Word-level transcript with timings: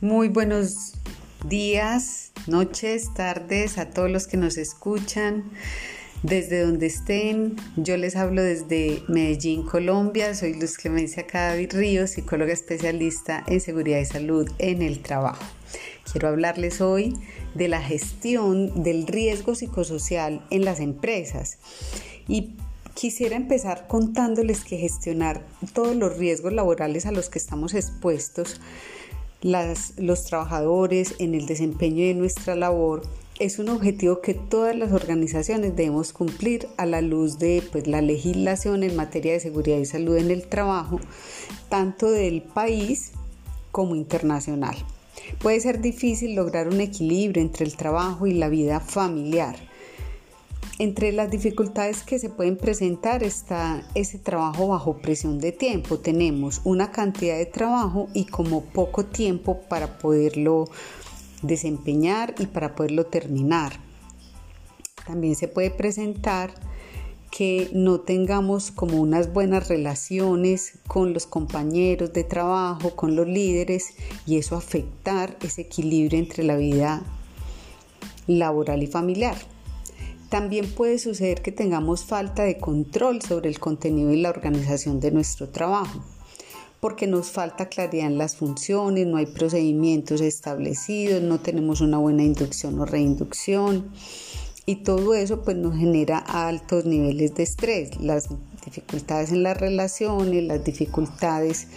Muy 0.00 0.28
buenos 0.28 0.92
días, 1.48 2.30
noches, 2.46 3.12
tardes 3.14 3.78
a 3.78 3.90
todos 3.90 4.08
los 4.08 4.28
que 4.28 4.36
nos 4.36 4.56
escuchan. 4.56 5.50
Desde 6.22 6.60
donde 6.60 6.86
estén, 6.86 7.56
yo 7.74 7.96
les 7.96 8.14
hablo 8.14 8.44
desde 8.44 9.02
Medellín, 9.08 9.64
Colombia. 9.64 10.36
Soy 10.36 10.54
Luz 10.54 10.76
Clemencia 10.76 11.26
Cadavid 11.26 11.72
Ríos, 11.72 12.10
psicóloga 12.10 12.52
especialista 12.52 13.42
en 13.48 13.60
seguridad 13.60 13.98
y 13.98 14.04
salud 14.04 14.48
en 14.60 14.82
el 14.82 15.00
trabajo. 15.00 15.42
Quiero 16.12 16.28
hablarles 16.28 16.80
hoy 16.80 17.14
de 17.56 17.66
la 17.66 17.82
gestión 17.82 18.84
del 18.84 19.04
riesgo 19.04 19.56
psicosocial 19.56 20.46
en 20.50 20.64
las 20.64 20.78
empresas. 20.78 21.58
Y 22.28 22.52
quisiera 22.94 23.34
empezar 23.34 23.88
contándoles 23.88 24.62
que 24.62 24.76
gestionar 24.76 25.44
todos 25.72 25.96
los 25.96 26.16
riesgos 26.16 26.52
laborales 26.52 27.04
a 27.04 27.10
los 27.10 27.28
que 27.28 27.40
estamos 27.40 27.74
expuestos 27.74 28.60
los 29.42 30.24
trabajadores 30.24 31.14
en 31.18 31.34
el 31.34 31.46
desempeño 31.46 32.04
de 32.04 32.14
nuestra 32.14 32.56
labor 32.56 33.02
es 33.38 33.60
un 33.60 33.68
objetivo 33.68 34.20
que 34.20 34.34
todas 34.34 34.74
las 34.74 34.90
organizaciones 34.90 35.76
debemos 35.76 36.12
cumplir 36.12 36.66
a 36.76 36.86
la 36.86 37.00
luz 37.00 37.38
de 37.38 37.62
pues, 37.70 37.86
la 37.86 38.02
legislación 38.02 38.82
en 38.82 38.96
materia 38.96 39.32
de 39.32 39.40
seguridad 39.40 39.78
y 39.78 39.86
salud 39.86 40.16
en 40.16 40.32
el 40.32 40.48
trabajo, 40.48 40.98
tanto 41.68 42.10
del 42.10 42.42
país 42.42 43.12
como 43.70 43.94
internacional. 43.94 44.76
Puede 45.40 45.60
ser 45.60 45.80
difícil 45.80 46.34
lograr 46.34 46.66
un 46.68 46.80
equilibrio 46.80 47.40
entre 47.40 47.64
el 47.64 47.76
trabajo 47.76 48.26
y 48.26 48.34
la 48.34 48.48
vida 48.48 48.80
familiar, 48.80 49.56
entre 50.78 51.10
las 51.12 51.30
dificultades 51.30 52.02
que 52.02 52.18
se 52.18 52.30
pueden 52.30 52.56
presentar 52.56 53.24
está 53.24 53.84
ese 53.94 54.18
trabajo 54.18 54.68
bajo 54.68 54.98
presión 54.98 55.40
de 55.40 55.50
tiempo. 55.50 55.98
Tenemos 55.98 56.60
una 56.64 56.92
cantidad 56.92 57.36
de 57.36 57.46
trabajo 57.46 58.08
y 58.14 58.26
como 58.26 58.62
poco 58.62 59.04
tiempo 59.04 59.60
para 59.68 59.98
poderlo 59.98 60.66
desempeñar 61.42 62.34
y 62.38 62.46
para 62.46 62.76
poderlo 62.76 63.06
terminar. 63.06 63.72
También 65.04 65.34
se 65.34 65.48
puede 65.48 65.70
presentar 65.70 66.52
que 67.30 67.70
no 67.72 68.00
tengamos 68.00 68.70
como 68.70 69.00
unas 69.00 69.32
buenas 69.32 69.68
relaciones 69.68 70.78
con 70.86 71.12
los 71.12 71.26
compañeros 71.26 72.12
de 72.12 72.24
trabajo, 72.24 72.94
con 72.94 73.16
los 73.16 73.26
líderes 73.26 73.94
y 74.26 74.38
eso 74.38 74.56
afectar 74.56 75.36
ese 75.42 75.62
equilibrio 75.62 76.18
entre 76.18 76.44
la 76.44 76.56
vida 76.56 77.02
laboral 78.26 78.82
y 78.82 78.86
familiar. 78.86 79.36
También 80.28 80.70
puede 80.70 80.98
suceder 80.98 81.40
que 81.40 81.52
tengamos 81.52 82.04
falta 82.04 82.42
de 82.42 82.58
control 82.58 83.22
sobre 83.22 83.48
el 83.48 83.58
contenido 83.58 84.12
y 84.12 84.20
la 84.20 84.28
organización 84.28 85.00
de 85.00 85.10
nuestro 85.10 85.48
trabajo, 85.48 86.04
porque 86.80 87.06
nos 87.06 87.30
falta 87.30 87.70
claridad 87.70 88.06
en 88.06 88.18
las 88.18 88.36
funciones, 88.36 89.06
no 89.06 89.16
hay 89.16 89.26
procedimientos 89.26 90.20
establecidos, 90.20 91.22
no 91.22 91.40
tenemos 91.40 91.80
una 91.80 91.96
buena 91.96 92.24
inducción 92.24 92.78
o 92.78 92.84
reinducción 92.84 93.90
y 94.66 94.76
todo 94.76 95.14
eso 95.14 95.40
pues 95.40 95.56
nos 95.56 95.74
genera 95.78 96.18
altos 96.18 96.84
niveles 96.84 97.34
de 97.34 97.44
estrés, 97.44 97.98
las 97.98 98.28
dificultades 98.62 99.32
en 99.32 99.42
las 99.42 99.56
relaciones, 99.56 100.44
las 100.44 100.62
dificultades 100.62 101.68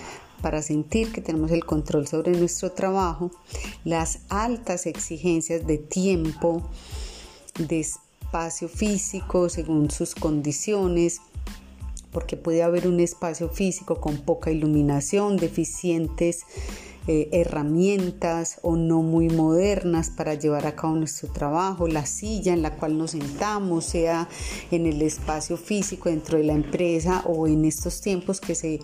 para 0.42 0.62
sentir 0.62 1.14
que 1.14 1.22
tenemos 1.22 1.52
el 1.52 1.64
control 1.64 2.06
sobre 2.06 2.32
nuestro 2.32 2.74
trabajo, 2.74 3.32
las 3.86 4.20
altas 4.28 4.88
exigencias 4.88 5.66
de 5.66 5.78
tiempo, 5.78 6.70
de 7.58 7.86
físico 8.74 9.50
según 9.50 9.92
sus 9.92 10.16
condiciones, 10.16 11.22
porque 12.12 12.38
puede 12.38 12.64
haber 12.64 12.88
un 12.88 13.00
espacio 13.00 13.50
físico 13.50 14.00
con 14.00 14.18
poca 14.18 14.52
iluminación, 14.52 15.38
deficientes 15.38 16.46
eh, 17.08 17.30
herramientas 17.32 18.60
o 18.62 18.76
no 18.76 19.02
muy 19.02 19.28
modernas 19.28 20.12
para 20.12 20.36
llevar 20.36 20.68
a 20.68 20.76
cabo 20.76 20.96
nuestro 20.96 21.30
trabajo, 21.30 21.88
la 21.88 22.06
silla 22.06 22.54
en 22.54 22.62
la 22.62 22.76
cual 22.76 22.98
nos 22.98 23.12
sentamos, 23.12 23.86
sea 23.86 24.30
en 24.70 24.86
el 24.86 25.02
espacio 25.02 25.58
físico 25.58 26.10
dentro 26.10 26.38
de 26.38 26.44
la 26.44 26.54
empresa 26.54 27.24
o 27.26 27.48
en 27.48 27.66
estos 27.66 28.02
tiempos 28.02 28.40
que 28.40 28.56
se 28.56 28.80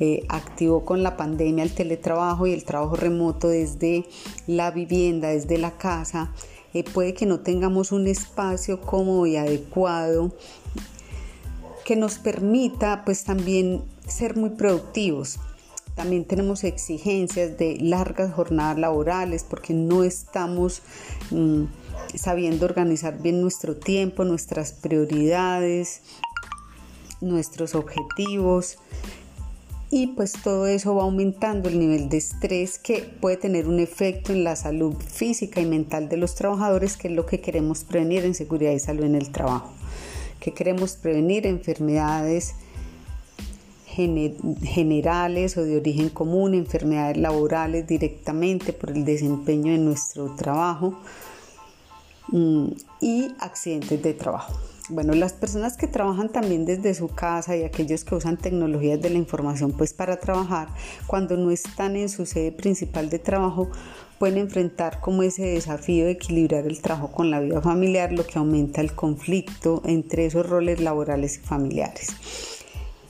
eh, 0.00 0.24
activó 0.28 0.84
con 0.84 1.02
la 1.02 1.16
pandemia 1.16 1.62
el 1.62 1.72
teletrabajo 1.72 2.46
y 2.46 2.52
el 2.52 2.64
trabajo 2.64 2.96
remoto 2.96 3.48
desde 3.48 4.06
la 4.46 4.70
vivienda, 4.70 5.28
desde 5.28 5.56
la 5.56 5.70
casa 5.78 6.32
eh, 6.74 6.84
puede 6.84 7.14
que 7.14 7.26
no 7.26 7.40
tengamos 7.40 7.92
un 7.92 8.06
espacio 8.06 8.80
cómodo 8.80 9.26
y 9.26 9.36
adecuado 9.36 10.32
que 11.84 11.96
nos 11.96 12.18
permita 12.18 13.04
pues 13.04 13.24
también 13.24 13.82
ser 14.06 14.36
muy 14.36 14.50
productivos. 14.50 15.38
También 15.94 16.24
tenemos 16.24 16.64
exigencias 16.64 17.58
de 17.58 17.76
largas 17.80 18.32
jornadas 18.32 18.78
laborales 18.78 19.44
porque 19.44 19.74
no 19.74 20.04
estamos 20.04 20.80
mm, 21.30 21.64
sabiendo 22.14 22.64
organizar 22.64 23.20
bien 23.20 23.42
nuestro 23.42 23.76
tiempo, 23.76 24.24
nuestras 24.24 24.72
prioridades, 24.72 26.00
nuestros 27.20 27.74
objetivos 27.74 28.78
y 29.94 30.06
pues 30.06 30.32
todo 30.32 30.66
eso 30.66 30.94
va 30.94 31.02
aumentando 31.02 31.68
el 31.68 31.78
nivel 31.78 32.08
de 32.08 32.16
estrés 32.16 32.78
que 32.78 33.02
puede 33.02 33.36
tener 33.36 33.68
un 33.68 33.78
efecto 33.78 34.32
en 34.32 34.42
la 34.42 34.56
salud 34.56 34.94
física 34.94 35.60
y 35.60 35.66
mental 35.66 36.08
de 36.08 36.16
los 36.16 36.34
trabajadores, 36.34 36.96
que 36.96 37.08
es 37.08 37.14
lo 37.14 37.26
que 37.26 37.42
queremos 37.42 37.84
prevenir 37.84 38.24
en 38.24 38.34
seguridad 38.34 38.72
y 38.72 38.78
salud 38.78 39.04
en 39.04 39.16
el 39.16 39.30
trabajo, 39.30 39.70
que 40.40 40.54
queremos 40.54 40.96
prevenir 40.96 41.46
enfermedades 41.46 42.54
generales 43.84 45.58
o 45.58 45.62
de 45.62 45.76
origen 45.76 46.08
común, 46.08 46.54
enfermedades 46.54 47.18
laborales 47.18 47.86
directamente 47.86 48.72
por 48.72 48.92
el 48.92 49.04
desempeño 49.04 49.72
de 49.72 49.78
nuestro 49.78 50.34
trabajo 50.36 50.98
mm, 52.28 52.68
y 53.02 53.28
accidentes 53.40 54.02
de 54.02 54.14
trabajo. 54.14 54.71
Bueno, 54.88 55.14
las 55.14 55.32
personas 55.32 55.76
que 55.76 55.86
trabajan 55.86 56.28
también 56.28 56.64
desde 56.64 56.92
su 56.94 57.06
casa 57.06 57.56
y 57.56 57.62
aquellos 57.62 58.04
que 58.04 58.16
usan 58.16 58.36
tecnologías 58.36 59.00
de 59.00 59.10
la 59.10 59.18
información 59.18 59.70
pues 59.72 59.94
para 59.94 60.18
trabajar, 60.18 60.68
cuando 61.06 61.36
no 61.36 61.52
están 61.52 61.94
en 61.94 62.08
su 62.08 62.26
sede 62.26 62.50
principal 62.50 63.08
de 63.08 63.20
trabajo, 63.20 63.70
pueden 64.18 64.38
enfrentar 64.38 65.00
como 65.00 65.22
ese 65.22 65.46
desafío 65.46 66.06
de 66.06 66.12
equilibrar 66.12 66.66
el 66.66 66.80
trabajo 66.80 67.12
con 67.12 67.30
la 67.30 67.38
vida 67.38 67.60
familiar, 67.60 68.12
lo 68.12 68.26
que 68.26 68.38
aumenta 68.38 68.80
el 68.80 68.92
conflicto 68.92 69.82
entre 69.84 70.26
esos 70.26 70.48
roles 70.48 70.80
laborales 70.80 71.36
y 71.36 71.40
familiares. 71.40 72.08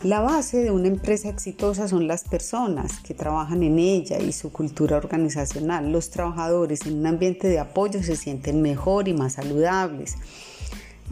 La 0.03 0.21
base 0.21 0.59
de 0.59 0.73
una 0.73 0.89
empresa 0.89 1.31
exitosa 1.31 1.89
son 1.89 2.07
las 2.07 2.25
personas 2.25 2.99
que 3.01 3.15
trabajan 3.15 3.63
en 3.63 3.79
ella 3.79 4.19
y 4.19 4.33
su 4.33 4.53
cultura 4.53 4.99
organizacional. 4.99 5.91
Los 5.91 6.11
trabajadores 6.11 6.85
en 6.87 6.99
un 6.99 7.07
ambiente 7.07 7.49
de 7.49 7.61
apoyo 7.61 8.03
se 8.03 8.17
sienten 8.17 8.61
mejor 8.61 9.09
y 9.09 9.15
más 9.15 9.35
saludables 9.35 10.17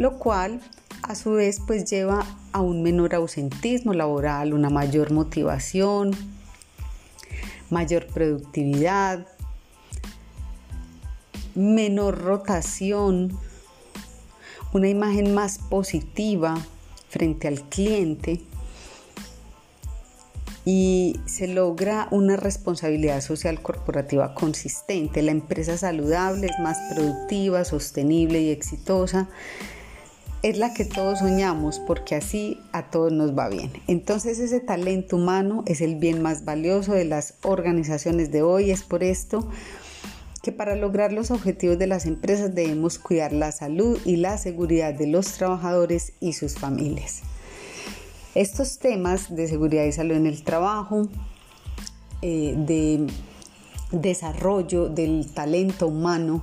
lo 0.01 0.19
cual 0.19 0.63
a 1.03 1.15
su 1.15 1.33
vez 1.33 1.61
pues 1.67 1.85
lleva 1.85 2.25
a 2.53 2.61
un 2.63 2.83
menor 2.83 3.15
ausentismo 3.15 3.93
laboral, 3.93 4.55
una 4.55 4.71
mayor 4.71 5.13
motivación, 5.13 6.17
mayor 7.69 8.07
productividad, 8.07 9.27
menor 11.55 12.19
rotación, 12.23 13.39
una 14.73 14.89
imagen 14.89 15.35
más 15.35 15.59
positiva 15.59 16.57
frente 17.11 17.47
al 17.47 17.61
cliente 17.69 18.41
y 20.65 21.21
se 21.27 21.47
logra 21.47 22.09
una 22.11 22.37
responsabilidad 22.37 23.21
social 23.21 23.61
corporativa 23.61 24.35
consistente. 24.35 25.21
La 25.21 25.33
empresa 25.33 25.77
saludable 25.77 26.47
es 26.47 26.59
más 26.63 26.79
productiva, 26.95 27.67
sostenible 27.67 28.41
y 28.41 28.51
exitosa 28.51 29.29
es 30.43 30.57
la 30.57 30.73
que 30.73 30.85
todos 30.85 31.19
soñamos 31.19 31.81
porque 31.81 32.15
así 32.15 32.59
a 32.73 32.91
todos 32.91 33.13
nos 33.13 33.37
va 33.37 33.49
bien. 33.49 33.71
Entonces 33.87 34.39
ese 34.39 34.61
talento 34.61 35.17
humano 35.17 35.63
es 35.67 35.81
el 35.81 35.97
bien 35.97 36.23
más 36.23 36.45
valioso 36.45 36.93
de 36.95 37.05
las 37.05 37.35
organizaciones 37.43 38.31
de 38.33 38.43
hoy. 38.43 38.71
Es 38.71 38.83
por 38.83 39.03
esto 39.03 39.47
que 40.43 40.53
para 40.53 40.77
lograr 40.77 41.13
los 41.13 41.31
objetivos 41.31 41.79
de 41.79 41.87
las 41.87 42.07
empresas 42.07 42.55
debemos 42.55 42.99
cuidar 42.99 43.33
la 43.33 43.53
salud 43.53 43.99
y 44.05 44.17
la 44.17 44.39
seguridad 44.39 44.95
de 44.95 45.07
los 45.07 45.27
trabajadores 45.33 46.15
y 46.21 46.33
sus 46.33 46.55
familias. 46.55 47.21
Estos 48.35 48.79
temas 48.79 49.35
de 49.35 49.49
seguridad 49.49 49.85
y 49.85 49.93
salud 49.93 50.17
en 50.17 50.27
el 50.27 50.43
trabajo, 50.43 51.09
eh, 52.23 52.55
de 52.57 53.07
desarrollo 53.91 54.89
del 54.89 55.27
talento 55.33 55.89
humano, 55.89 56.43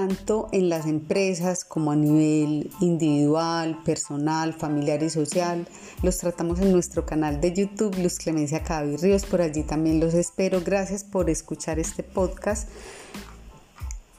tanto 0.00 0.48
en 0.50 0.70
las 0.70 0.86
empresas 0.86 1.62
como 1.62 1.92
a 1.92 1.96
nivel 1.96 2.70
individual, 2.80 3.82
personal, 3.84 4.54
familiar 4.54 5.02
y 5.02 5.10
social. 5.10 5.68
Los 6.02 6.16
tratamos 6.16 6.58
en 6.60 6.72
nuestro 6.72 7.04
canal 7.04 7.42
de 7.42 7.52
YouTube, 7.52 7.98
Luz 7.98 8.16
Clemencia 8.16 8.62
Cavi 8.62 8.96
Ríos, 8.96 9.26
por 9.26 9.42
allí 9.42 9.62
también 9.62 10.00
los 10.00 10.14
espero. 10.14 10.62
Gracias 10.64 11.04
por 11.04 11.28
escuchar 11.28 11.78
este 11.78 12.02
podcast 12.02 12.66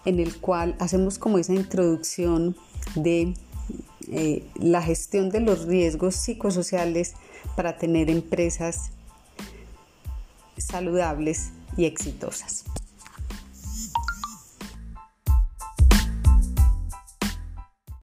en 0.06 0.19
el 0.19 0.38
cual 0.38 0.75
hacemos 0.78 1.18
como 1.18 1.39
esa 1.39 1.56
introducción 1.56 2.56
de 2.94 3.33
eh, 4.12 4.44
la 4.60 4.83
gestión 4.83 5.31
de 5.31 5.39
los 5.39 5.66
riesgos 5.66 6.13
psicosociales 6.13 7.13
para 7.56 7.80
tener 7.80 8.12
empresas 8.12 8.92
saludables 10.60 11.54
y 11.75 11.86
exitosas. 11.86 12.66